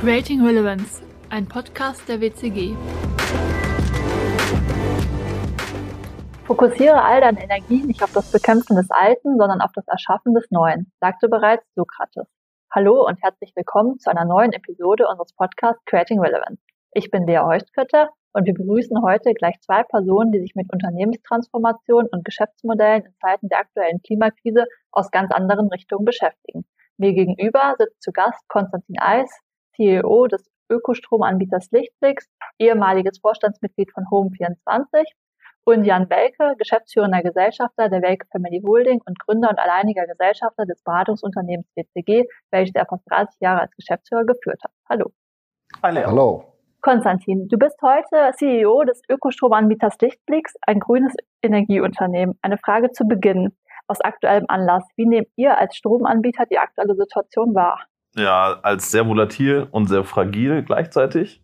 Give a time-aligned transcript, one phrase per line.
[0.00, 2.74] Creating Relevance, ein Podcast der WCG.
[6.46, 10.50] Fokussiere all deine Energie nicht auf das Bekämpfen des Alten, sondern auf das Erschaffen des
[10.50, 12.26] Neuen, sagte bereits Sokrates.
[12.74, 16.62] Hallo und herzlich willkommen zu einer neuen Episode unseres Podcasts Creating Relevance.
[16.92, 22.06] Ich bin Lea Heustkötter und wir begrüßen heute gleich zwei Personen, die sich mit Unternehmenstransformation
[22.10, 26.64] und Geschäftsmodellen in Zeiten der aktuellen Klimakrise aus ganz anderen Richtungen beschäftigen.
[26.96, 29.30] Mir gegenüber sitzt zu Gast Konstantin Eis,
[29.80, 35.04] CEO des Ökostromanbieters Lichtblix, ehemaliges Vorstandsmitglied von Home24
[35.64, 40.82] und Jan Welke, geschäftsführender Gesellschafter der Welke Family Holding und Gründer und alleiniger Gesellschafter des
[40.84, 44.72] Beratungsunternehmens WCG, welches er fast 30 Jahre als Geschäftsführer geführt hat.
[44.88, 45.12] Hallo.
[45.82, 46.06] Hallo.
[46.06, 46.44] Hallo.
[46.82, 52.38] Konstantin, du bist heute CEO des Ökostromanbieters Lichtblix, ein grünes Energieunternehmen.
[52.42, 54.84] Eine Frage zu Beginn aus aktuellem Anlass.
[54.96, 57.86] Wie nehmt ihr als Stromanbieter die aktuelle Situation wahr?
[58.16, 61.42] Ja, als sehr volatil und sehr fragil gleichzeitig.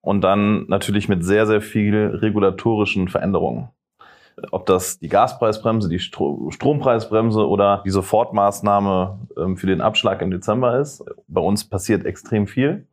[0.00, 3.70] Und dann natürlich mit sehr, sehr viel regulatorischen Veränderungen.
[4.50, 10.30] Ob das die Gaspreisbremse, die Stro Strompreisbremse oder die Sofortmaßnahme ähm, für den Abschlag im
[10.30, 11.04] Dezember ist.
[11.28, 12.88] Bei uns passiert extrem viel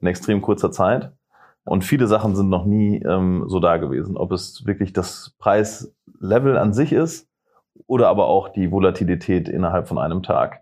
[0.00, 1.12] in extrem kurzer Zeit.
[1.64, 4.16] Und viele Sachen sind noch nie ähm, so da gewesen.
[4.16, 7.28] Ob es wirklich das Preislevel an sich ist
[7.86, 10.61] oder aber auch die Volatilität innerhalb von einem Tag.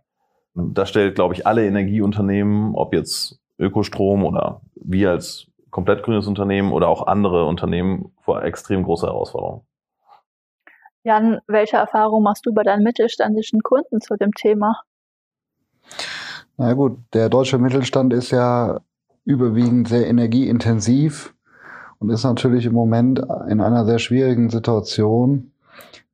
[0.54, 6.72] Da stellt, glaube ich, alle Energieunternehmen, ob jetzt Ökostrom oder wir als komplett grünes Unternehmen
[6.72, 9.62] oder auch andere Unternehmen vor extrem große Herausforderungen.
[11.02, 14.82] Jan, welche Erfahrung machst du bei deinen mittelständischen Kunden zu dem Thema?
[16.56, 18.80] Na gut, der deutsche Mittelstand ist ja
[19.24, 21.34] überwiegend sehr energieintensiv
[21.98, 25.52] und ist natürlich im Moment in einer sehr schwierigen Situation,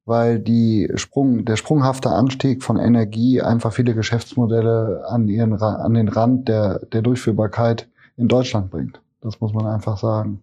[0.06, 6.08] weil die Sprung, der sprunghafte Anstieg von Energie einfach viele Geschäftsmodelle an, ihren, an den
[6.08, 9.02] Rand der, der Durchführbarkeit in Deutschland bringt.
[9.20, 10.42] Das muss man einfach sagen.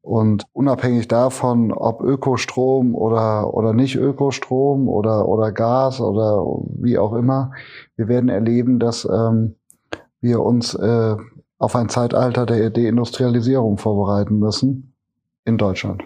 [0.00, 6.44] Und unabhängig davon, ob Ökostrom oder, oder nicht Ökostrom oder, oder Gas oder
[6.80, 7.52] wie auch immer,
[7.94, 9.54] wir werden erleben, dass ähm,
[10.20, 11.16] wir uns äh,
[11.58, 14.94] auf ein Zeitalter der Deindustrialisierung vorbereiten müssen
[15.44, 16.02] in Deutschland.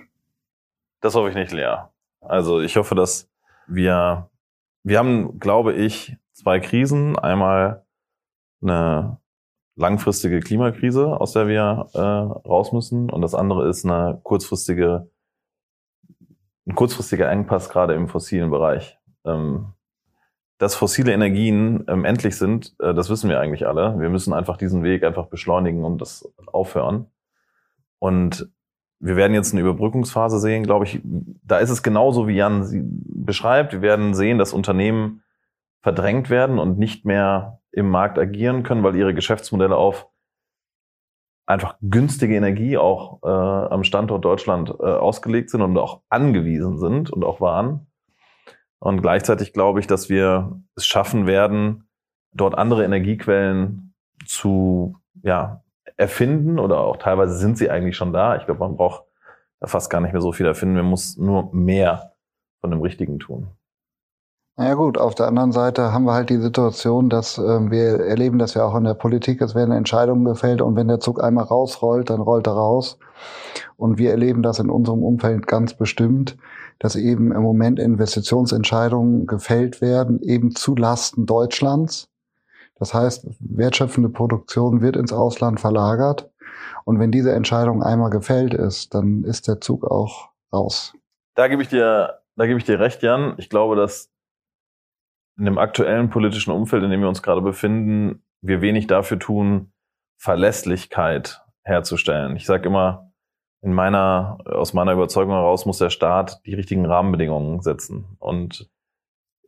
[1.00, 1.76] Das hoffe ich nicht, Lea.
[2.28, 3.30] Also ich hoffe, dass
[3.66, 4.30] wir,
[4.82, 7.18] wir haben, glaube ich, zwei Krisen.
[7.18, 7.84] Einmal
[8.62, 9.18] eine
[9.76, 13.10] langfristige Klimakrise, aus der wir äh, raus müssen.
[13.10, 15.10] Und das andere ist eine kurzfristige,
[16.66, 18.98] ein kurzfristiger Engpass gerade im fossilen Bereich.
[19.24, 19.72] Ähm,
[20.58, 23.98] dass fossile Energien ähm, endlich sind, äh, das wissen wir eigentlich alle.
[24.00, 27.10] Wir müssen einfach diesen Weg einfach beschleunigen und das aufhören.
[27.98, 28.50] Und
[28.98, 31.00] wir werden jetzt eine Überbrückungsphase sehen, glaube ich.
[31.02, 33.72] Da ist es genauso, wie Jan sie beschreibt.
[33.72, 35.22] Wir werden sehen, dass Unternehmen
[35.82, 40.08] verdrängt werden und nicht mehr im Markt agieren können, weil ihre Geschäftsmodelle auf
[41.46, 47.10] einfach günstige Energie auch äh, am Standort Deutschland äh, ausgelegt sind und auch angewiesen sind
[47.10, 47.86] und auch waren.
[48.78, 51.88] Und gleichzeitig glaube ich, dass wir es schaffen werden,
[52.32, 53.94] dort andere Energiequellen
[54.26, 55.62] zu ja,
[55.96, 58.36] erfinden oder auch teilweise sind sie eigentlich schon da.
[58.36, 59.04] Ich glaube, man braucht
[59.62, 60.76] fast gar nicht mehr so viel erfinden.
[60.76, 62.12] Man muss nur mehr
[62.60, 63.48] von dem Richtigen tun.
[64.58, 68.38] Naja gut, auf der anderen Seite haben wir halt die Situation, dass äh, wir erleben
[68.38, 71.44] das ja auch in der Politik, es werden Entscheidungen gefällt und wenn der Zug einmal
[71.44, 72.98] rausrollt, dann rollt er raus.
[73.76, 76.38] Und wir erleben das in unserem Umfeld ganz bestimmt,
[76.78, 82.08] dass eben im Moment Investitionsentscheidungen gefällt werden, eben zu Lasten Deutschlands.
[82.78, 86.30] Das heißt, wertschöpfende Produktion wird ins Ausland verlagert.
[86.84, 90.94] Und wenn diese Entscheidung einmal gefällt ist, dann ist der Zug auch raus.
[91.34, 93.34] Da gebe ich dir, da gebe ich dir recht, Jan.
[93.38, 94.12] Ich glaube, dass
[95.38, 99.72] in dem aktuellen politischen Umfeld, in dem wir uns gerade befinden, wir wenig dafür tun,
[100.18, 102.36] Verlässlichkeit herzustellen.
[102.36, 103.12] Ich sage immer,
[103.62, 108.16] in meiner, aus meiner Überzeugung heraus muss der Staat die richtigen Rahmenbedingungen setzen.
[108.18, 108.70] Und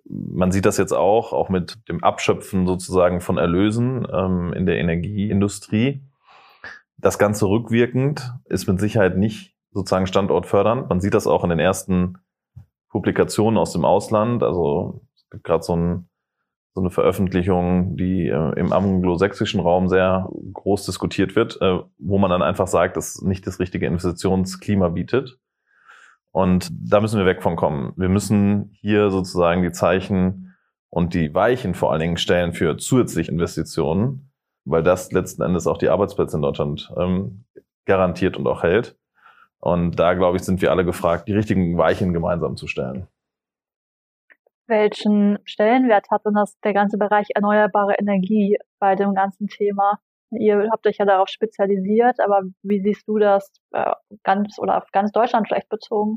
[0.08, 4.78] man sieht das jetzt auch, auch mit dem Abschöpfen sozusagen von Erlösen ähm, in der
[4.78, 6.02] Energieindustrie.
[6.96, 10.88] Das Ganze rückwirkend ist mit Sicherheit nicht sozusagen standortfördernd.
[10.88, 12.18] Man sieht das auch in den ersten
[12.88, 14.42] Publikationen aus dem Ausland.
[14.42, 16.08] Also es gibt gerade so, ein,
[16.74, 22.30] so eine Veröffentlichung, die äh, im anglosächsischen Raum sehr groß diskutiert wird, äh, wo man
[22.30, 25.38] dann einfach sagt, dass nicht das richtige Investitionsklima bietet.
[26.30, 27.92] Und da müssen wir weg von kommen.
[27.96, 30.54] Wir müssen hier sozusagen die Zeichen
[30.90, 34.30] und die Weichen vor allen Dingen stellen für zusätzliche Investitionen,
[34.64, 37.44] weil das letzten Endes auch die Arbeitsplätze in Deutschland ähm,
[37.86, 38.96] garantiert und auch hält.
[39.58, 43.08] Und da, glaube ich, sind wir alle gefragt, die richtigen Weichen gemeinsam zu stellen
[44.68, 49.98] welchen Stellenwert hat denn das, der ganze Bereich erneuerbare Energie bei dem ganzen Thema?
[50.30, 53.92] Ihr habt euch ja darauf spezialisiert, aber wie siehst du das äh,
[54.24, 56.16] ganz oder auf ganz Deutschland vielleicht bezogen?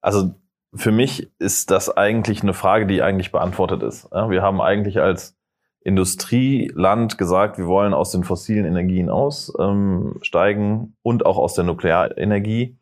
[0.00, 0.34] Also
[0.74, 4.10] für mich ist das eigentlich eine Frage, die eigentlich beantwortet ist.
[4.10, 5.36] Wir haben eigentlich als
[5.82, 12.78] Industrieland gesagt, wir wollen aus den fossilen Energien aussteigen ähm, und auch aus der Nuklearenergie.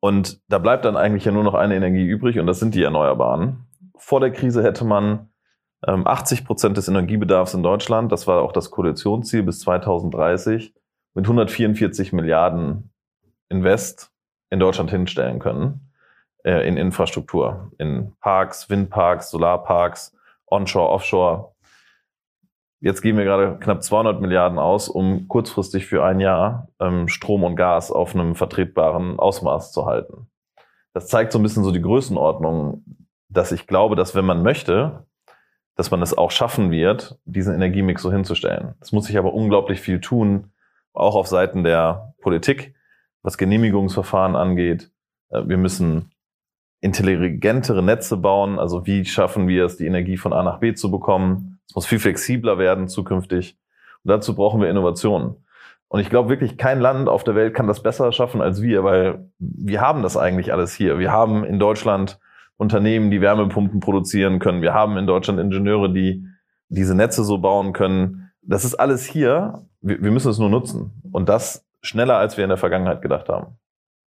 [0.00, 2.82] Und da bleibt dann eigentlich ja nur noch eine Energie übrig und das sind die
[2.82, 3.66] Erneuerbaren.
[3.96, 5.31] Vor der Krise hätte man
[5.86, 10.74] 80 ähm, Prozent des Energiebedarfs in Deutschland, das war auch das Koalitionsziel bis 2030,
[11.14, 12.92] mit 144 Milliarden
[13.48, 14.10] Invest
[14.50, 15.92] in Deutschland hinstellen können
[16.44, 21.52] äh, in Infrastruktur, in Parks, Windparks, Solarparks, Onshore, Offshore.
[22.80, 27.44] Jetzt geben wir gerade knapp 200 Milliarden aus, um kurzfristig für ein Jahr ähm, Strom
[27.44, 30.26] und Gas auf einem vertretbaren Ausmaß zu halten.
[30.92, 32.84] Das zeigt so ein bisschen so die Größenordnung,
[33.28, 35.06] dass ich glaube, dass wenn man möchte,
[35.76, 38.74] dass man es auch schaffen wird, diesen Energiemix so hinzustellen.
[38.80, 40.52] Es muss sich aber unglaublich viel tun,
[40.92, 42.74] auch auf Seiten der Politik,
[43.22, 44.90] was Genehmigungsverfahren angeht.
[45.30, 46.10] Äh, wir müssen
[46.80, 48.58] intelligentere Netze bauen.
[48.58, 51.60] Also wie schaffen wir es, die Energie von A nach B zu bekommen?
[51.68, 53.56] Es muss viel flexibler werden zukünftig.
[54.04, 55.36] Und dazu brauchen wir Innovationen.
[55.88, 58.82] Und ich glaube wirklich, kein Land auf der Welt kann das besser schaffen als wir,
[58.82, 60.98] weil wir haben das eigentlich alles hier.
[60.98, 62.18] Wir haben in Deutschland
[62.62, 64.62] Unternehmen, die Wärmepumpen produzieren können.
[64.62, 66.26] Wir haben in Deutschland Ingenieure, die
[66.68, 68.30] diese Netze so bauen können.
[68.40, 69.66] Das ist alles hier.
[69.80, 71.02] Wir, wir müssen es nur nutzen.
[71.12, 73.58] Und das schneller, als wir in der Vergangenheit gedacht haben.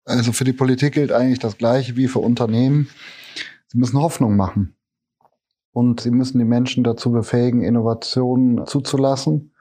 [0.06, 2.88] Also für die Politik gilt eigentlich das Gleiche wie für Unternehmen.
[3.66, 4.76] Sie müssen Hoffnung machen.
[5.72, 9.52] Und sie müssen die Menschen dazu befähigen, Innovationen zuzulassen.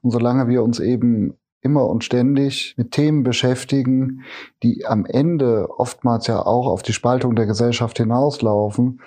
[0.00, 4.22] Und solange wir uns eben immer und ständig mit Themen beschäftigen,
[4.62, 9.00] die am Ende oftmals ja auch auf die Spaltung der Gesellschaft hinauslaufen,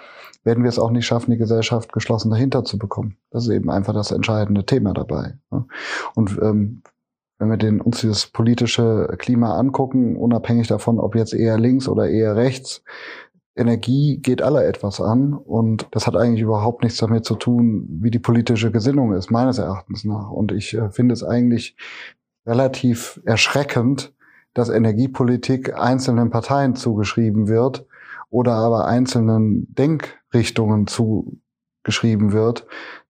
[0.44, 3.18] werden wir es auch nicht schaffen, die Gesellschaft geschlossen dahinter zu bekommen.
[3.32, 5.38] Das ist eben einfach das entscheidende Thema dabei.
[6.16, 6.84] Und ähm,
[7.40, 12.10] wenn wir den, uns dieses politische Klima angucken, unabhängig davon, ob jetzt eher links oder
[12.10, 12.84] eher rechts,
[13.56, 18.10] Energie geht alle etwas an und das hat eigentlich überhaupt nichts damit zu tun, wie
[18.10, 20.32] die politische Gesinnung ist, meines Erachtens nach.
[20.32, 21.76] Und ich äh, finde es eigentlich
[22.46, 24.14] relativ erschreckend,
[24.54, 27.86] dass Energiepolitik einzelnen Parteien zugeschrieben wird
[28.30, 32.66] oder aber einzelnen Denkrichtungen zugeschrieben wird.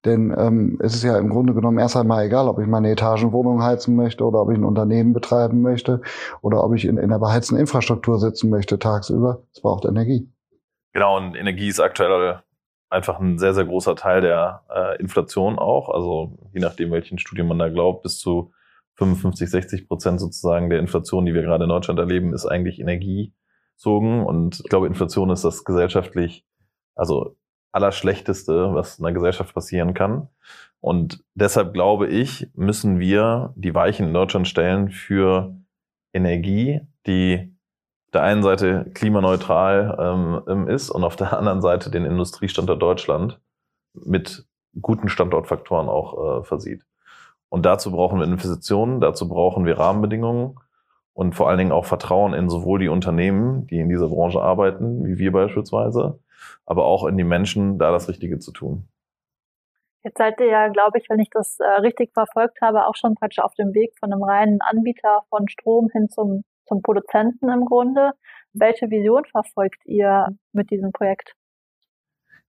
[0.06, 3.64] Denn ähm, es ist ja im Grunde genommen erst einmal egal, ob ich meine Etagenwohnung
[3.64, 6.02] heizen möchte oder ob ich ein Unternehmen betreiben möchte
[6.42, 9.44] oder ob ich in, in einer beheizten Infrastruktur sitzen möchte tagsüber.
[9.54, 10.30] Es braucht Energie.
[10.92, 12.42] Genau, und Energie ist aktuell
[12.90, 15.90] einfach ein sehr, sehr großer Teil der äh, Inflation auch.
[15.90, 18.52] Also je nachdem, welchen Studien man da glaubt, bis zu
[18.96, 24.24] 55, 60 Prozent sozusagen der Inflation, die wir gerade in Deutschland erleben, ist eigentlich energiezogen.
[24.24, 26.46] Und ich glaube, Inflation ist das gesellschaftlich,
[26.96, 27.36] also
[27.72, 30.30] allerschlechteste, was in einer Gesellschaft passieren kann.
[30.80, 35.56] Und deshalb glaube ich, müssen wir die Weichen in Deutschland stellen für
[36.14, 37.56] Energie, die
[38.08, 43.40] auf der einen Seite klimaneutral ähm, ist und auf der anderen Seite den Industriestandort Deutschland
[43.94, 44.46] mit
[44.80, 46.84] guten Standortfaktoren auch äh, versieht.
[47.54, 50.56] Und dazu brauchen wir Investitionen, dazu brauchen wir Rahmenbedingungen
[51.14, 55.06] und vor allen Dingen auch Vertrauen in sowohl die Unternehmen, die in dieser Branche arbeiten,
[55.06, 56.20] wie wir beispielsweise,
[56.66, 58.88] aber auch in die Menschen, da das Richtige zu tun.
[60.04, 63.14] Jetzt seid ihr ja, glaube ich, wenn ich das äh, richtig verfolgt habe, auch schon
[63.14, 67.66] praktisch auf dem Weg von einem reinen Anbieter von Strom hin zum, zum Produzenten im
[67.66, 68.14] Grunde.
[68.54, 71.36] Welche Vision verfolgt ihr mit diesem Projekt?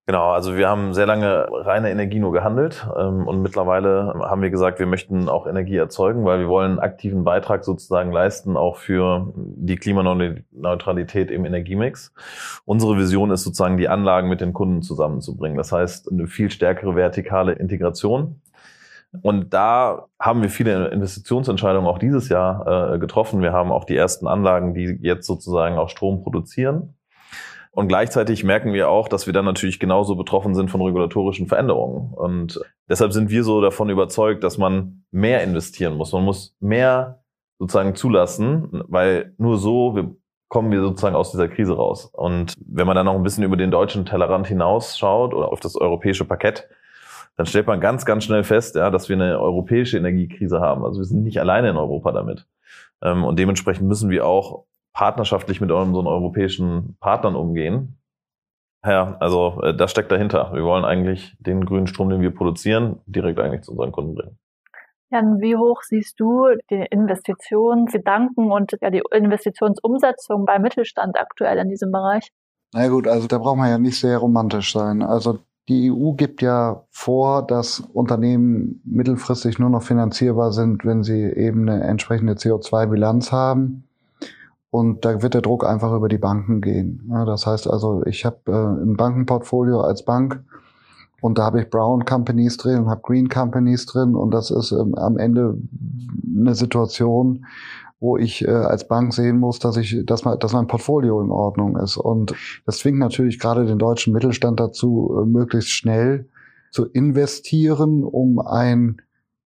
[0.06, 4.50] Genau, also wir haben sehr lange reine Energie nur gehandelt ähm, und mittlerweile haben wir
[4.50, 8.76] gesagt, wir möchten auch Energie erzeugen, weil wir wollen einen aktiven Beitrag sozusagen leisten, auch
[8.76, 12.12] für die Klimaneutralität im Energiemix.
[12.66, 15.56] Unsere Vision ist sozusagen, die Anlagen mit den Kunden zusammenzubringen.
[15.56, 18.42] Das heißt, eine viel stärkere vertikale Integration.
[19.23, 23.40] Und da haben wir viele Investitionsentscheidungen auch dieses Jahr äh, getroffen.
[23.40, 26.94] Wir haben auch die ersten Anlagen, die jetzt sozusagen auch Strom produzieren.
[27.75, 32.14] Und gleichzeitig merken wir auch, dass wir dann natürlich genauso betroffen sind von regulatorischen Veränderungen.
[32.14, 36.12] Und deshalb sind wir so davon überzeugt, dass man mehr investieren muss.
[36.12, 37.25] Man muss mehr
[37.59, 40.14] sozusagen zulassen, weil nur so wir,
[40.47, 42.09] kommen wir sozusagen aus dieser Krise raus.
[42.12, 45.75] Und wenn man dann noch ein bisschen über den deutschen Tellerrand hinausschaut oder auf das
[45.75, 46.69] europäische Parkett,
[47.37, 50.85] dann stellt man ganz, ganz schnell fest, ja, dass wir eine europäische Energiekrise haben.
[50.85, 52.47] Also wir sind nicht alleine in Europa damit.
[53.02, 57.99] Ähm, und dementsprechend müssen wir auch partnerschaftlich mit unseren europäischen Partnern umgehen.
[58.85, 60.53] Ja, also äh, das steckt dahinter.
[60.55, 64.39] Wir wollen eigentlich den grünen Strom, den wir produzieren, direkt eigentlich zu unseren Kunden bringen.
[65.11, 71.69] Jan, wie hoch siehst du die Investitionsgedanken und ja, die Investitionsumsetzung beim Mittelstand aktuell in
[71.69, 72.31] diesem Bereich?
[72.73, 75.03] Na gut, also da braucht man ja nicht sehr romantisch sein.
[75.03, 81.23] Also Die EU gibt ja vor, dass Unternehmen mittelfristig nur noch finanzierbar sind, wenn sie
[81.23, 83.89] eben eine entsprechende CO2-Bilanz haben.
[84.75, 87.09] Und da wird der Druck einfach über die Banken gehen.
[87.09, 90.43] Ja, das heißt also, ich habe äh, ein Bankenportfolio als Bank
[91.21, 94.73] und da habe ich Brown Companies drin und habe Green Companies drin und das ist
[94.73, 95.57] ähm, am Ende
[96.26, 97.47] eine Situation,
[98.00, 101.31] wo ich äh, als Bank sehen muss, dass ich, dass, mein, dass mein Portfolio in
[101.31, 101.97] Ordnung ist.
[101.97, 102.35] Und
[102.66, 106.28] das zwingt natürlich gerade den deutschen Mittelstand dazu, äh, möglichst schnell
[106.73, 109.00] zu investieren, um ein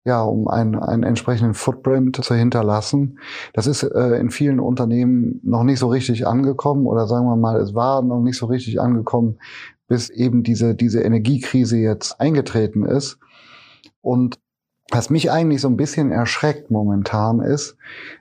[0.07, 3.19] ja, um einen, einen entsprechenden Footprint zu hinterlassen.
[3.53, 7.59] Das ist äh, in vielen Unternehmen noch nicht so richtig angekommen oder sagen wir mal,
[7.59, 9.37] es war noch nicht so richtig angekommen,
[9.89, 13.19] bis eben diese, diese Energiekrise jetzt eingetreten ist.
[13.99, 14.39] Und
[14.89, 17.77] was mich eigentlich so ein bisschen erschreckt momentan ist,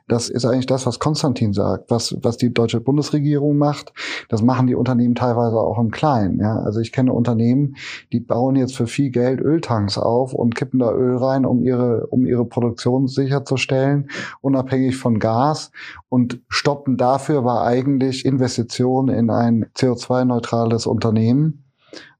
[0.09, 3.93] das ist eigentlich das, was Konstantin sagt, was, was die deutsche Bundesregierung macht.
[4.29, 6.41] Das machen die Unternehmen teilweise auch im Kleinen.
[6.41, 6.61] Ja?
[6.61, 7.77] Also ich kenne Unternehmen,
[8.13, 12.07] die bauen jetzt für viel Geld Öltanks auf und kippen da Öl rein, um ihre,
[12.09, 15.71] um ihre Produktion sicherzustellen, unabhängig von Gas
[16.09, 21.66] und stoppen dafür aber eigentlich Investitionen in ein CO2-neutrales Unternehmen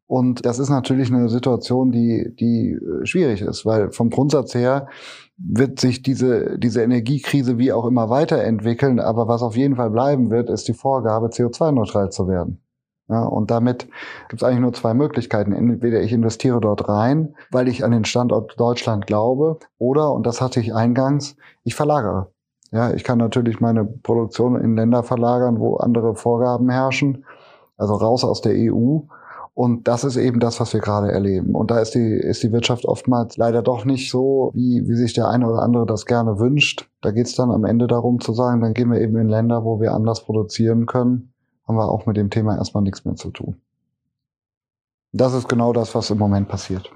[0.07, 4.87] und das ist natürlich eine Situation, die, die äh, schwierig ist, weil vom Grundsatz her
[5.37, 9.01] wird sich diese, diese Energiekrise wie auch immer weiterentwickeln.
[9.01, 12.63] Aber was auf jeden Fall bleiben wird, ist die Vorgabe, CO2-neutral zu werden.
[13.09, 13.89] Ja, und damit
[14.29, 15.53] gibt es eigentlich nur zwei Möglichkeiten.
[15.53, 20.41] Entweder ich investiere dort rein, weil ich an den Standort Deutschland glaube, oder, und das
[20.41, 22.33] hatte ich eingangs, ich verlagere.
[22.73, 27.25] Ja, ich kann natürlich meine Produktion in Länder verlagern, wo andere Vorgaben herrschen,
[27.77, 29.03] also raus aus der EU
[29.57, 31.55] und das ist eben das, was wir gerade erleben.
[31.55, 35.15] Und da ist die, ist die Wirtschaft oftmals leider doch nicht so, wie, wie sich
[35.15, 36.91] der eine oder andere das gerne wünscht.
[37.01, 39.65] Da geht es dann am Ende darum zu sagen, dann gehen wir eben in Länder,
[39.65, 41.33] wo wir anders produzieren können,
[41.67, 43.59] haben wir auch mit dem Thema erstmal nichts mehr zu tun.
[45.13, 46.93] Das ist genau das, was im Moment passiert.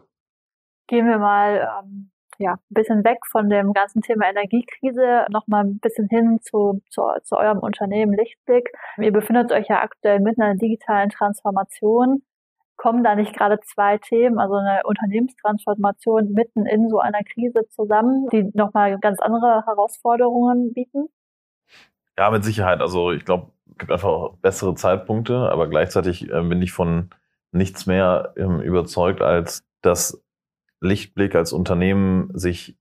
[0.86, 5.78] Gehen wir mal ähm, ja, ein bisschen weg von dem ganzen Thema Energiekrise, nochmal ein
[5.78, 8.70] bisschen hin zu, zu, zu eurem Unternehmen Lichtblick.
[8.98, 12.20] Ihr befindet euch ja aktuell mitten in einer digitalen Transformation
[12.80, 18.26] kommen da nicht gerade zwei Themen, also eine Unternehmenstransformation mitten in so einer Krise zusammen,
[18.32, 21.08] die nochmal ganz andere Herausforderungen bieten?
[22.16, 22.80] Ja, mit Sicherheit.
[22.80, 27.10] Also ich glaube, es gibt einfach bessere Zeitpunkte, aber gleichzeitig äh, bin ich von
[27.52, 30.24] nichts mehr ähm, überzeugt, als dass
[30.80, 32.78] Lichtblick als Unternehmen sich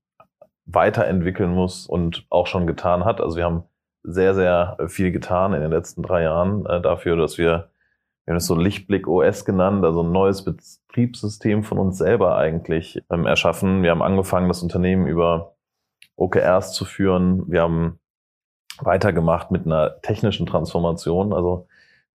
[0.64, 3.20] weiterentwickeln muss und auch schon getan hat.
[3.20, 3.64] Also wir haben
[4.02, 7.69] sehr, sehr viel getan in den letzten drei Jahren äh, dafür, dass wir
[8.30, 13.02] wir haben es so Lichtblick OS genannt, also ein neues Betriebssystem von uns selber eigentlich
[13.10, 13.82] ähm, erschaffen.
[13.82, 15.56] Wir haben angefangen, das Unternehmen über
[16.14, 17.50] OKRs zu führen.
[17.50, 17.98] Wir haben
[18.78, 21.32] weitergemacht mit einer technischen Transformation.
[21.32, 21.66] Also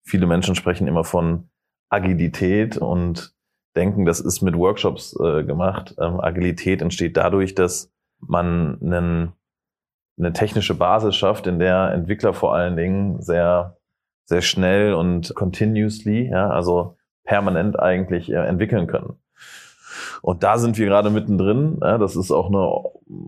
[0.03, 1.49] viele Menschen sprechen immer von
[1.89, 3.35] Agilität und
[3.75, 5.95] denken, das ist mit Workshops äh, gemacht.
[5.99, 9.33] Ähm, Agilität entsteht dadurch, dass man einen,
[10.17, 13.75] eine technische Basis schafft, in der Entwickler vor allen Dingen sehr
[14.25, 19.17] sehr schnell und continuously, ja, also permanent eigentlich äh, entwickeln können.
[20.21, 21.77] Und da sind wir gerade mittendrin.
[21.79, 22.67] Das ist auch eine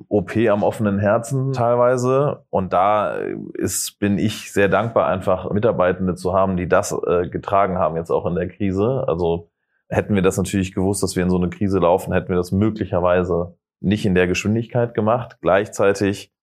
[0.10, 2.44] OP am offenen Herzen teilweise.
[2.50, 3.16] Und da
[3.54, 8.12] ist, bin ich sehr dankbar, einfach Mitarbeitende zu haben, die das äh, getragen haben, jetzt
[8.12, 9.06] auch in der Krise.
[9.08, 9.52] Also
[9.90, 12.52] hätten wir das natürlich gewusst, dass wir in so eine Krise laufen, hätten wir das
[12.52, 15.38] möglicherweise nicht in der Geschwindigkeit gemacht.
[15.42, 16.34] Gleichzeitig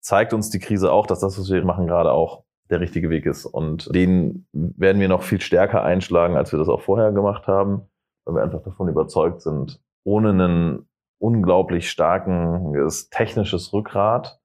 [0.00, 3.26] zeigt uns die Krise auch, dass das, was wir machen, gerade auch der richtige Weg
[3.26, 3.46] ist.
[3.46, 7.82] Und den werden wir noch viel stärker einschlagen, als wir das auch vorher gemacht haben,
[8.24, 10.88] weil wir einfach davon überzeugt sind, ohne einen
[11.18, 12.74] unglaublich starken
[13.10, 14.40] technisches Rückgrat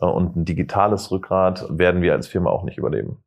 [0.00, 3.22] äh, und ein digitales Rückgrat werden wir als Firma auch nicht überleben.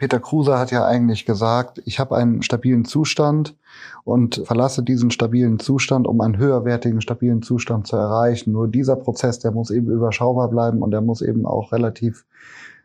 [0.00, 3.54] Peter Kruse hat ja eigentlich gesagt, ich habe einen stabilen Zustand
[4.02, 8.52] und verlasse diesen stabilen Zustand, um einen höherwertigen, stabilen Zustand zu erreichen.
[8.52, 12.24] Nur dieser Prozess, der muss eben überschaubar bleiben und der muss eben auch relativ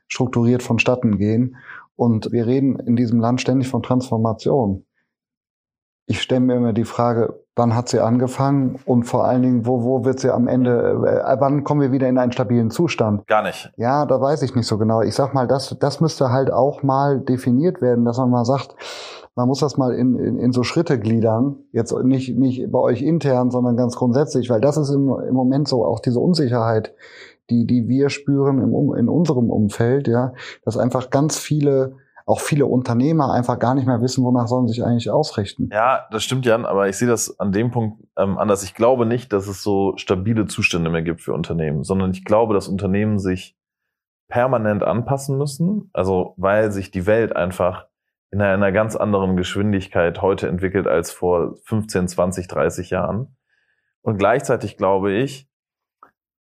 [0.08, 1.58] strukturiert vonstatten gehen.
[1.96, 4.86] Und wir reden in diesem Land ständig von Transformation.
[6.08, 9.84] Ich stelle mir immer die Frage, wann hat sie angefangen und vor allen Dingen, wo,
[9.84, 13.26] wo wird sie am Ende, äh, wann kommen wir wieder in einen stabilen Zustand?
[13.28, 13.72] Gar nicht.
[13.78, 15.02] Ja, da weiß ich nicht so genau.
[15.02, 18.76] Ich sag mal, das, das müsste halt auch mal definiert werden, dass man mal sagt,
[19.36, 21.58] man muss das mal in, in, in so Schritte gliedern.
[21.72, 25.68] Jetzt nicht, nicht bei euch intern, sondern ganz grundsätzlich, weil das ist im, im Moment
[25.68, 26.94] so auch diese Unsicherheit,
[27.50, 30.34] die, die wir spüren im, in unserem Umfeld, ja,
[30.64, 34.74] dass einfach ganz viele auch viele Unternehmer einfach gar nicht mehr wissen, wonach sollen sie
[34.74, 35.70] sich eigentlich ausrichten.
[35.72, 38.64] Ja, das stimmt, Jan, aber ich sehe das an dem Punkt ähm, anders.
[38.64, 42.56] Ich glaube nicht, dass es so stabile Zustände mehr gibt für Unternehmen, sondern ich glaube,
[42.56, 43.56] dass Unternehmen sich
[44.28, 47.86] permanent anpassen müssen, also weil sich die Welt einfach
[48.32, 53.38] in einer ganz anderen Geschwindigkeit heute entwickelt als vor 15, 20, 30 Jahren.
[54.02, 55.48] Und gleichzeitig glaube ich,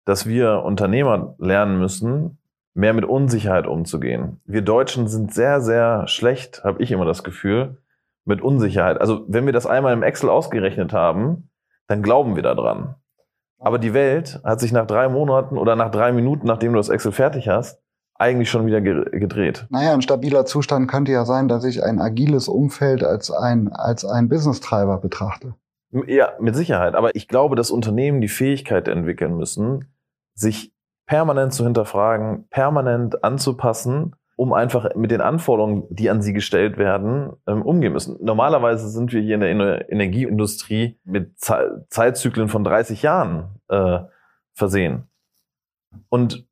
[0.06, 2.38] dass wir Unternehmer lernen müssen,
[2.74, 4.42] mehr mit Unsicherheit umzugehen.
[4.46, 7.78] Wir Deutschen sind sehr, sehr schlecht, habe ich immer das Gefühl,
[8.26, 9.00] mit Unsicherheit.
[9.00, 11.50] Also wenn wir das einmal im Excel ausgerechnet haben,
[11.88, 12.96] dann glauben wir daran.
[13.60, 16.90] Aber die Welt hat sich nach drei Monaten oder nach drei Minuten, nachdem du das
[16.90, 17.82] Excel fertig hast,
[18.16, 19.66] eigentlich schon wieder gedreht.
[19.70, 24.06] Naja, ein stabiler Zustand könnte ja sein, dass ich ein agiles Umfeld als ein, als
[24.06, 25.56] ein Business-Treiber betrachte.
[26.08, 26.96] Ja, mit Sicherheit.
[26.96, 29.93] Aber ich glaube, dass Unternehmen die Fähigkeit entwickeln müssen,
[30.34, 30.74] sich
[31.06, 37.34] permanent zu hinterfragen, permanent anzupassen, um einfach mit den Anforderungen, die an sie gestellt werden,
[37.46, 38.18] ähm, umgehen müssen.
[38.22, 44.00] Normalerweise sind wir hier in der Energieindustrie mit Zeitzyklen von 30 Jahren äh,
[44.54, 45.08] versehen.
[46.10, 46.48] Und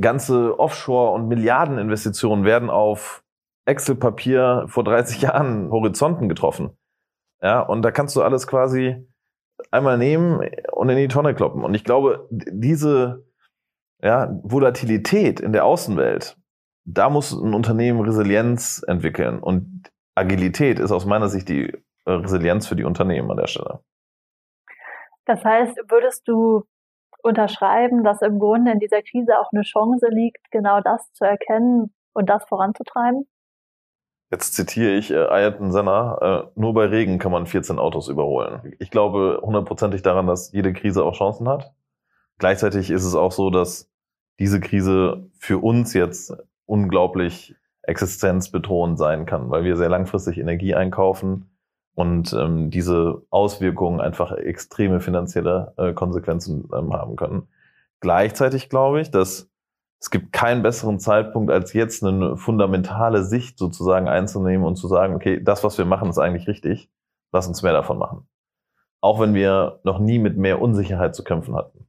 [0.00, 3.24] ganze Offshore- und Milliardeninvestitionen werden auf
[3.64, 6.70] Excel-Papier vor 30 Jahren Horizonten getroffen.
[7.42, 9.06] Ja, und da kannst du alles quasi
[9.70, 10.40] einmal nehmen
[10.72, 11.64] und in die Tonne kloppen.
[11.64, 13.24] Und ich glaube, diese
[14.02, 16.36] ja, Volatilität in der Außenwelt,
[16.84, 19.40] da muss ein Unternehmen Resilienz entwickeln.
[19.40, 21.72] Und Agilität ist aus meiner Sicht die
[22.06, 23.80] Resilienz für die Unternehmen an der Stelle.
[25.26, 26.64] Das heißt, würdest du
[27.22, 31.94] unterschreiben, dass im Grunde in dieser Krise auch eine Chance liegt, genau das zu erkennen
[32.12, 33.28] und das voranzutreiben?
[34.30, 38.74] Jetzt zitiere ich äh, Ayrton Senna, äh, nur bei Regen kann man 14 Autos überholen.
[38.78, 41.72] Ich glaube hundertprozentig daran, dass jede Krise auch Chancen hat.
[42.38, 43.90] Gleichzeitig ist es auch so, dass
[44.38, 46.34] diese Krise für uns jetzt
[46.66, 51.50] unglaublich existenzbetont sein kann, weil wir sehr langfristig Energie einkaufen,
[52.00, 57.48] und ähm, diese Auswirkungen einfach extreme finanzielle äh, Konsequenzen ähm, haben können.
[58.00, 59.49] Gleichzeitig glaube ich, dass
[60.00, 65.14] es gibt keinen besseren Zeitpunkt als jetzt eine fundamentale Sicht sozusagen einzunehmen und zu sagen,
[65.14, 66.90] okay, das, was wir machen, ist eigentlich richtig.
[67.32, 68.26] Lass uns mehr davon machen.
[69.02, 71.86] Auch wenn wir noch nie mit mehr Unsicherheit zu kämpfen hatten.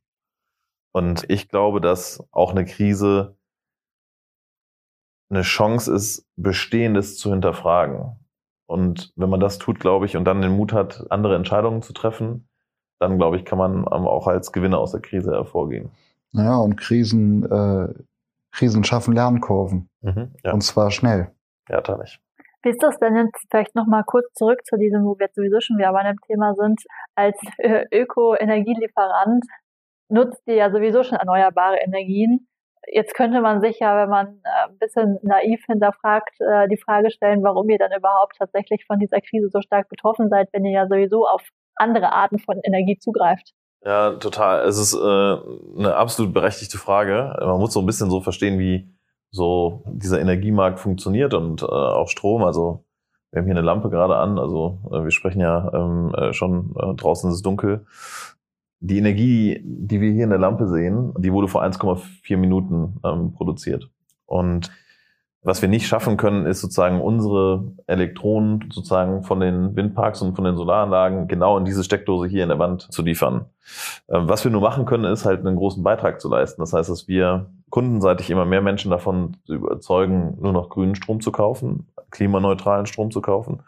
[0.94, 3.38] Und ich glaube, dass auch eine Krise
[5.30, 8.18] eine Chance ist, Bestehendes zu hinterfragen.
[8.66, 11.94] Und wenn man das tut, glaube ich, und dann den Mut hat, andere Entscheidungen zu
[11.94, 12.50] treffen,
[13.00, 15.92] dann, glaube ich, kann man auch als Gewinner aus der Krise hervorgehen.
[16.34, 17.94] Ja, und Krisen, äh,
[18.52, 19.90] Krisen schaffen Lernkurven.
[20.02, 20.54] Mhm, ja.
[20.54, 21.32] Und zwar schnell.
[21.70, 22.22] Ja, tatsächlich.
[22.64, 25.60] Wie ist das denn jetzt vielleicht nochmal kurz zurück zu diesem, wo wir jetzt sowieso
[25.62, 26.80] schon wieder bei einem Thema sind,
[27.16, 29.44] als äh, Öko-Energielieferant
[30.10, 32.48] nutzt ihr ja sowieso schon erneuerbare Energien.
[32.88, 37.10] Jetzt könnte man sich ja, wenn man äh, ein bisschen naiv hinterfragt, äh, die Frage
[37.10, 40.72] stellen, warum ihr dann überhaupt tatsächlich von dieser Krise so stark betroffen seid, wenn ihr
[40.72, 41.42] ja sowieso auf
[41.76, 43.54] andere Arten von Energie zugreift.
[43.84, 44.68] Ja, total.
[44.68, 47.36] Es ist äh, eine absolut berechtigte Frage.
[47.40, 48.88] Man muss so ein bisschen so verstehen, wie
[49.32, 52.44] so dieser Energiemarkt funktioniert und äh, auch Strom.
[52.44, 52.84] Also
[53.32, 54.38] wir haben hier eine Lampe gerade an.
[54.38, 57.86] Also äh, wir sprechen ja ähm, äh, schon äh, draußen ist es dunkel
[58.82, 63.32] die Energie, die wir hier in der Lampe sehen, die wurde vor 1,4 Minuten ähm,
[63.32, 63.90] produziert.
[64.26, 64.72] Und
[65.44, 70.46] was wir nicht schaffen können, ist sozusagen unsere Elektronen sozusagen von den Windparks und von
[70.46, 73.46] den Solaranlagen genau in diese Steckdose hier in der Wand zu liefern.
[74.08, 76.62] Ähm, was wir nur machen können, ist halt einen großen Beitrag zu leisten.
[76.62, 81.32] Das heißt, dass wir kundenseitig immer mehr Menschen davon überzeugen, nur noch grünen Strom zu
[81.32, 83.64] kaufen, klimaneutralen Strom zu kaufen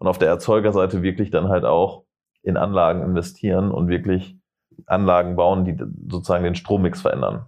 [0.00, 2.02] und auf der Erzeugerseite wirklich dann halt auch
[2.42, 4.36] in Anlagen investieren und wirklich
[4.86, 5.76] Anlagen bauen, die
[6.10, 7.46] sozusagen den Strommix verändern.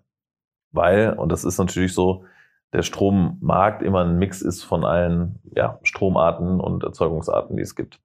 [0.71, 2.25] Weil, und das ist natürlich so,
[2.73, 8.01] der Strommarkt immer ein Mix ist von allen ja, Stromarten und Erzeugungsarten, die es gibt.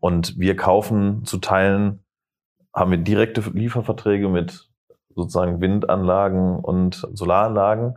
[0.00, 2.02] Und wir kaufen zu Teilen,
[2.72, 4.68] haben wir direkte Lieferverträge mit
[5.14, 7.96] sozusagen Windanlagen und Solaranlagen.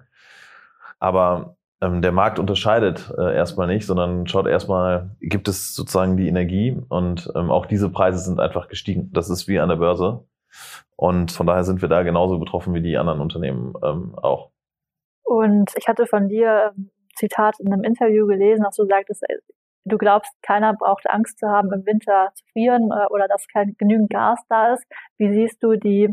[1.00, 6.28] Aber ähm, der Markt unterscheidet äh, erstmal nicht, sondern schaut erstmal, gibt es sozusagen die
[6.28, 9.12] Energie und ähm, auch diese Preise sind einfach gestiegen.
[9.14, 10.26] Das ist wie an der Börse.
[10.96, 14.50] Und von daher sind wir da genauso betroffen wie die anderen Unternehmen ähm, auch.
[15.30, 19.38] Und ich hatte von dir ein Zitat in einem Interview gelesen, dass du sagtest, äh,
[19.86, 23.76] du glaubst, keiner braucht Angst zu haben, im Winter zu frieren äh, oder dass kein
[23.78, 24.88] genügend Gas da ist.
[25.18, 26.10] Wie siehst du die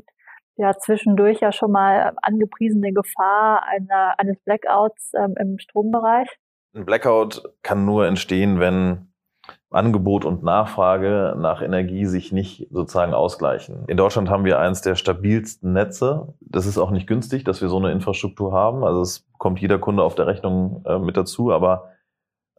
[0.56, 6.28] ja zwischendurch ja schon mal angepriesene Gefahr einer, eines Blackouts ähm, im Strombereich?
[6.74, 9.14] Ein Blackout kann nur entstehen, wenn
[9.70, 13.84] Angebot und Nachfrage nach Energie sich nicht sozusagen ausgleichen.
[13.88, 16.34] In Deutschland haben wir eins der stabilsten Netze.
[16.40, 18.84] Das ist auch nicht günstig, dass wir so eine Infrastruktur haben.
[18.84, 21.90] Also es kommt jeder Kunde auf der Rechnung äh, mit dazu, aber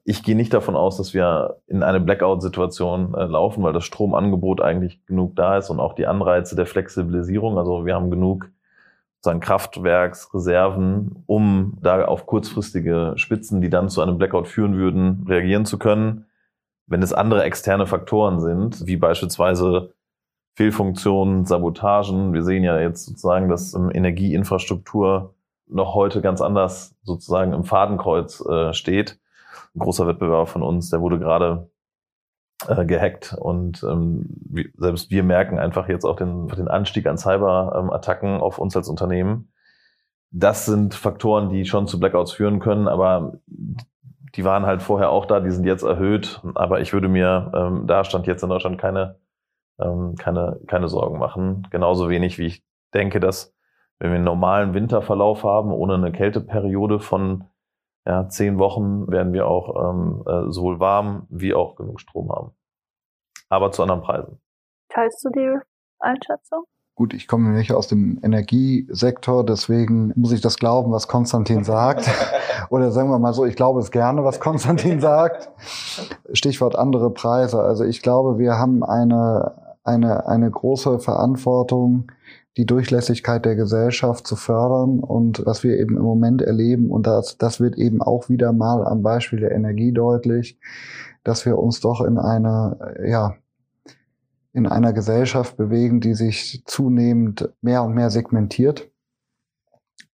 [0.10, 4.62] ich gehe nicht davon aus, dass wir in eine Blackout-Situation äh, laufen, weil das Stromangebot
[4.62, 7.58] eigentlich genug da ist und auch die Anreize der Flexibilisierung.
[7.58, 8.50] Also wir haben genug
[9.18, 15.66] sozusagen Kraftwerksreserven, um da auf kurzfristige Spitzen, die dann zu einem Blackout führen würden, reagieren
[15.66, 16.27] zu können.
[16.88, 19.94] Wenn es andere externe Faktoren sind, wie beispielsweise
[20.56, 25.36] Fehlfunktionen, Sabotagen, wir sehen ja jetzt sozusagen, dass Energieinfrastruktur
[25.68, 29.20] noch heute ganz anders sozusagen im Fadenkreuz äh, steht.
[29.76, 31.70] Ein großer Wettbewerber von uns, der wurde gerade
[32.68, 37.18] äh, gehackt und ähm, wie, selbst wir merken einfach jetzt auch den, den Anstieg an
[37.18, 39.52] Cyber-Attacken auf uns als Unternehmen.
[40.32, 43.40] Das sind Faktoren, die schon zu Blackouts führen können, aber
[44.38, 46.42] die waren halt vorher auch da, die sind jetzt erhöht.
[46.56, 49.20] Aber ich würde mir ähm, da stand jetzt in Deutschland keine,
[49.80, 51.68] ähm, keine, keine Sorgen machen.
[51.72, 53.56] Genauso wenig wie ich denke, dass
[54.00, 57.46] wenn wir einen normalen Winterverlauf haben, ohne eine Kälteperiode von
[58.06, 62.52] ja, zehn Wochen, werden wir auch ähm, äh, sowohl warm wie auch genug Strom haben.
[63.50, 64.40] Aber zu anderen Preisen.
[64.90, 65.58] Teilst du die
[66.00, 66.66] Einschätzung?
[66.98, 72.10] Gut, ich komme nicht aus dem Energiesektor, deswegen muss ich das glauben, was Konstantin sagt.
[72.72, 75.52] Oder sagen wir mal so, ich glaube es gerne, was Konstantin sagt.
[76.34, 77.62] Stichwort andere Preise.
[77.62, 82.12] Also ich glaube, wir haben eine, eine, eine große Verantwortung,
[82.58, 87.38] die Durchlässigkeit der Gesellschaft zu fördern und was wir eben im Moment erleben, und das,
[87.38, 90.60] das wird eben auch wieder mal am Beispiel der Energie deutlich,
[91.24, 93.36] dass wir uns doch in einer, ja,
[94.58, 98.90] in einer Gesellschaft bewegen, die sich zunehmend mehr und mehr segmentiert.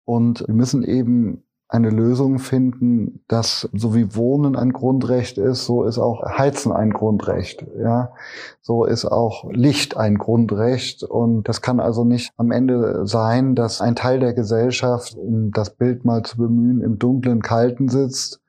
[0.07, 5.85] Und wir müssen eben eine Lösung finden, dass so wie Wohnen ein Grundrecht ist, so
[5.85, 7.66] ist auch Heizen ein Grundrecht.
[7.79, 8.12] Ja,
[8.62, 11.03] so ist auch Licht ein Grundrecht.
[11.03, 15.68] Und das kann also nicht am Ende sein, dass ein Teil der Gesellschaft, um das
[15.76, 18.40] Bild mal zu bemühen, im dunklen Kalten sitzt,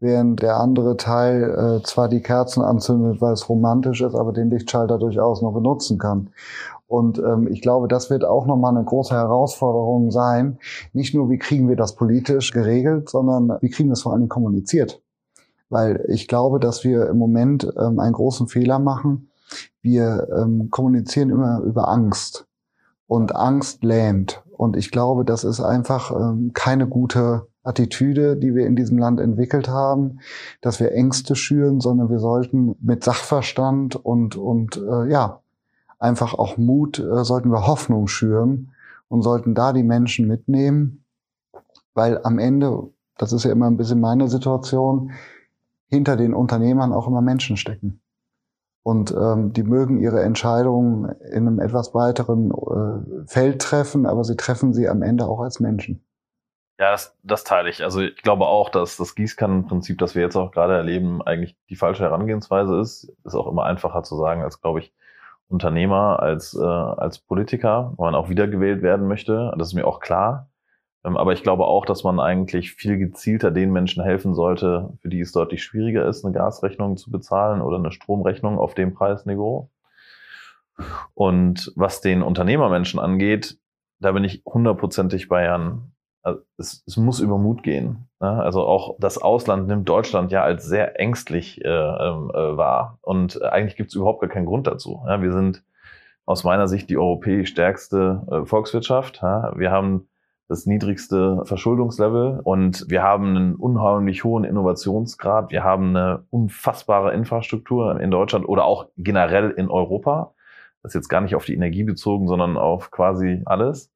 [0.00, 4.50] während der andere Teil äh, zwar die Kerzen anzündet, weil es romantisch ist, aber den
[4.50, 6.30] Lichtschalter durchaus noch benutzen kann.
[6.86, 10.58] Und ähm, ich glaube, das wird auch nochmal eine große Herausforderung sein.
[10.92, 14.22] Nicht nur, wie kriegen wir das politisch geregelt, sondern wie kriegen wir es vor allen
[14.22, 15.02] Dingen kommuniziert.
[15.68, 19.30] Weil ich glaube, dass wir im Moment ähm, einen großen Fehler machen.
[19.82, 22.46] Wir ähm, kommunizieren immer über Angst.
[23.08, 24.42] Und Angst lähmt.
[24.52, 29.20] Und ich glaube, das ist einfach ähm, keine gute Attitüde, die wir in diesem Land
[29.20, 30.20] entwickelt haben,
[30.60, 35.40] dass wir Ängste schüren, sondern wir sollten mit Sachverstand und, und äh, ja,
[35.98, 38.72] einfach auch Mut, äh, sollten wir Hoffnung schüren
[39.08, 41.04] und sollten da die Menschen mitnehmen,
[41.94, 45.12] weil am Ende, das ist ja immer ein bisschen meine Situation,
[45.88, 48.00] hinter den Unternehmern auch immer Menschen stecken.
[48.82, 54.36] Und ähm, die mögen ihre Entscheidungen in einem etwas weiteren äh, Feld treffen, aber sie
[54.36, 56.05] treffen sie am Ende auch als Menschen.
[56.78, 57.82] Ja, das, das teile ich.
[57.82, 61.76] Also ich glaube auch, dass das Gießkannenprinzip, das wir jetzt auch gerade erleben, eigentlich die
[61.76, 63.12] falsche Herangehensweise ist.
[63.24, 64.92] Ist auch immer einfacher zu sagen, als glaube ich,
[65.48, 69.52] Unternehmer, als, äh, als Politiker, wenn man auch wiedergewählt werden möchte.
[69.56, 70.50] Das ist mir auch klar.
[71.04, 75.08] Ähm, aber ich glaube auch, dass man eigentlich viel gezielter den Menschen helfen sollte, für
[75.08, 79.70] die es deutlich schwieriger ist, eine Gasrechnung zu bezahlen oder eine Stromrechnung auf dem Preisniveau.
[81.14, 83.58] Und was den Unternehmermenschen angeht,
[83.98, 85.92] da bin ich hundertprozentig bei Jan
[86.26, 88.08] also es, es muss über Mut gehen.
[88.20, 88.28] Ne?
[88.28, 92.98] Also auch das Ausland nimmt Deutschland ja als sehr ängstlich äh, ähm, äh, wahr.
[93.00, 95.04] Und eigentlich gibt es überhaupt gar keinen Grund dazu.
[95.06, 95.22] Ja?
[95.22, 95.62] Wir sind
[96.24, 99.20] aus meiner Sicht die europäisch stärkste äh, Volkswirtschaft.
[99.22, 99.52] Ja?
[99.56, 100.08] Wir haben
[100.48, 105.52] das niedrigste Verschuldungslevel und wir haben einen unheimlich hohen Innovationsgrad.
[105.52, 110.34] Wir haben eine unfassbare Infrastruktur in Deutschland oder auch generell in Europa.
[110.82, 113.92] Das ist jetzt gar nicht auf die Energie bezogen, sondern auf quasi alles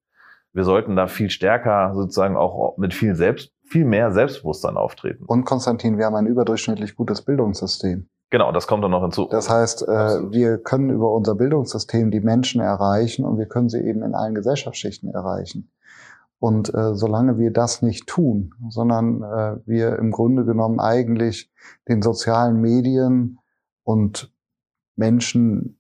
[0.52, 5.24] wir sollten da viel stärker sozusagen auch mit viel selbst, viel mehr Selbstbewusstsein auftreten.
[5.24, 8.08] Und Konstantin, wir haben ein überdurchschnittlich gutes Bildungssystem.
[8.30, 9.28] Genau, das kommt dann noch hinzu.
[9.30, 13.80] Das heißt, äh, wir können über unser Bildungssystem die Menschen erreichen und wir können sie
[13.80, 15.70] eben in allen Gesellschaftsschichten erreichen.
[16.38, 21.52] Und äh, solange wir das nicht tun, sondern äh, wir im Grunde genommen eigentlich
[21.88, 23.38] den sozialen Medien
[23.82, 24.32] und
[24.96, 25.79] Menschen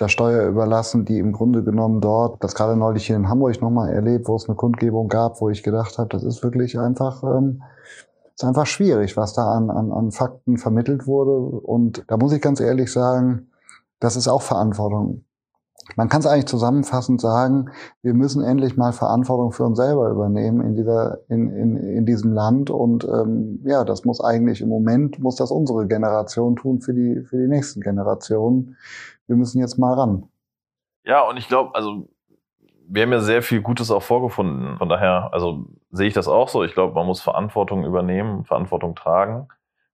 [0.00, 3.92] der Steuer überlassen, die im Grunde genommen dort, das gerade neulich hier in Hamburg nochmal
[3.92, 7.62] erlebt, wo es eine Kundgebung gab, wo ich gedacht habe, das ist wirklich einfach, ähm,
[8.34, 11.32] ist einfach schwierig, was da an, an, an Fakten vermittelt wurde.
[11.32, 13.50] Und da muss ich ganz ehrlich sagen,
[13.98, 15.24] das ist auch Verantwortung.
[15.96, 17.70] Man kann es eigentlich zusammenfassend sagen,
[18.02, 22.32] wir müssen endlich mal Verantwortung für uns selber übernehmen in dieser, in, in, in diesem
[22.32, 22.70] Land.
[22.70, 27.22] Und ähm, ja, das muss eigentlich im Moment, muss das unsere Generation tun für die,
[27.24, 28.76] für die nächsten Generationen
[29.30, 30.28] wir müssen jetzt mal ran.
[31.04, 32.08] Ja, und ich glaube, also
[32.88, 34.76] wir haben ja sehr viel Gutes auch vorgefunden.
[34.76, 36.64] Von daher, also sehe ich das auch so.
[36.64, 39.46] Ich glaube, man muss Verantwortung übernehmen, Verantwortung tragen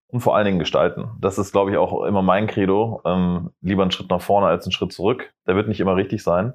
[0.09, 1.11] und vor allen Dingen gestalten.
[1.21, 3.03] Das ist, glaube ich, auch immer mein Credo.
[3.05, 5.35] Ähm, lieber einen Schritt nach vorne als einen Schritt zurück.
[5.47, 6.55] Der wird nicht immer richtig sein.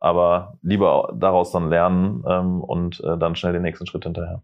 [0.00, 4.42] aber lieber daraus dann lernen ähm, und äh, dann schnell den nächsten Schritt hinterher.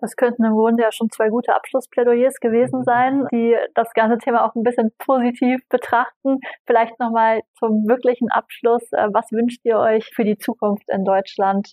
[0.00, 4.46] Das könnten im Grunde ja schon zwei gute Abschlussplädoyers gewesen sein, die das ganze Thema
[4.46, 6.38] auch ein bisschen positiv betrachten.
[6.66, 8.82] Vielleicht nochmal zum wirklichen Abschluss.
[8.92, 11.72] Äh, was wünscht ihr euch für die Zukunft in Deutschland?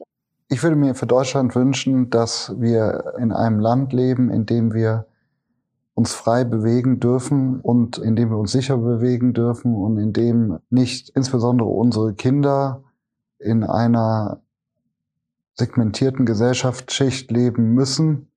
[0.50, 5.08] Ich würde mir für Deutschland wünschen, dass wir in einem Land leben, in dem wir
[5.94, 10.60] uns frei bewegen dürfen und in dem wir uns sicher bewegen dürfen und in dem
[10.70, 12.84] nicht insbesondere unsere Kinder
[13.40, 14.42] in einer
[15.58, 18.32] segmentierten Gesellschaftsschicht leben müssen,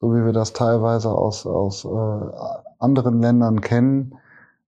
[0.00, 4.14] so wie wir das teilweise aus, aus äh, anderen Ländern kennen,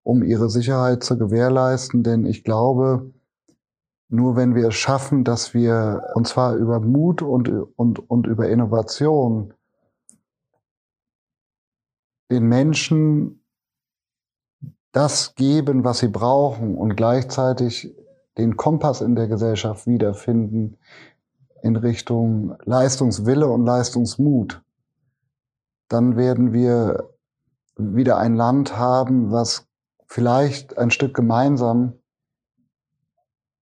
[0.02, 2.02] um ihre Sicherheit zu gewährleisten.
[2.02, 3.12] Denn ich glaube,
[4.08, 8.48] nur wenn wir es schaffen, dass wir, und zwar über Mut und, und, und über
[8.48, 9.54] Innovation,
[12.30, 13.44] den Menschen
[14.92, 17.94] das geben, was sie brauchen und gleichzeitig
[18.38, 20.78] den Kompass in der Gesellschaft wiederfinden
[21.62, 24.62] in Richtung Leistungswille und Leistungsmut,
[25.88, 27.10] dann werden wir
[27.76, 29.66] wieder ein Land haben, was
[30.06, 31.94] vielleicht ein Stück gemeinsam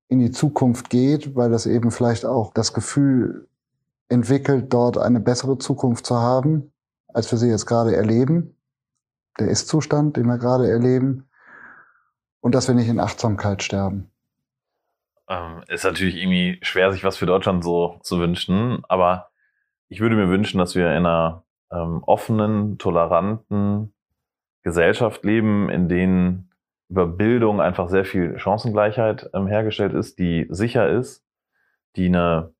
[0.09, 3.49] in die Zukunft geht, weil das eben vielleicht auch das Gefühl
[4.09, 6.73] entwickelt, dort eine bessere Zukunft zu haben,
[7.09, 8.57] als wir sie jetzt gerade erleben.
[9.39, 11.29] Der Ist-Zustand, den wir gerade erleben.
[12.41, 14.11] Und dass wir nicht in Achtsamkeit sterben.
[15.29, 19.31] Ähm, ist natürlich irgendwie schwer, sich was für Deutschland so zu wünschen, aber
[19.89, 23.93] ich würde mir wünschen, dass wir in einer ähm, offenen, toleranten
[24.63, 26.51] Gesellschaft leben, in denen
[26.89, 31.25] über Bildung einfach sehr viel Chancengleichheit ähm, hergestellt ist, die sicher ist,
[31.97, 32.55] die eine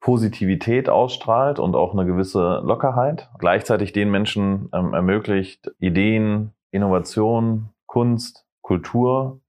[0.00, 8.46] Positivität ausstrahlt und auch eine gewisse Lockerheit, gleichzeitig den Menschen ähm, ermöglicht, Ideen, Innovation, Kunst,
[8.62, 9.40] Kultur,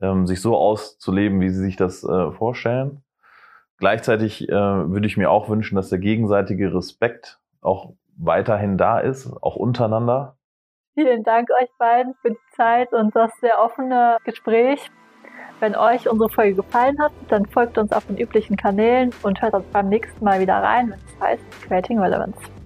[0.00, 3.02] ähm, sich so auszuleben, wie sie sich das äh, vorstellen.
[3.78, 9.32] Gleichzeitig äh, würde ich mir auch wünschen, dass der gegenseitige Respekt auch weiterhin da ist,
[9.42, 10.36] auch untereinander.
[10.94, 14.90] Vielen Dank euch beiden für die Zeit und das sehr offene Gespräch.
[15.60, 19.54] Wenn euch unsere Folge gefallen hat, dann folgt uns auf den üblichen Kanälen und hört
[19.54, 22.59] uns beim nächsten Mal wieder rein, wenn es heißt Creating Relevance.